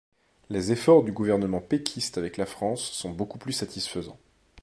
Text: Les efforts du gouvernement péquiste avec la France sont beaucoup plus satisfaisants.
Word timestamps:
Les 0.49 0.71
efforts 0.71 1.03
du 1.03 1.11
gouvernement 1.11 1.61
péquiste 1.61 2.17
avec 2.17 2.37
la 2.37 2.47
France 2.47 2.81
sont 2.89 3.11
beaucoup 3.11 3.37
plus 3.37 3.53
satisfaisants. 3.53 4.17